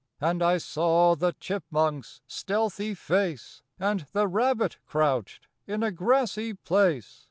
[0.19, 7.19] And I saw the chipmunk's stealthy face, And the rabbit crouched in a grassy place.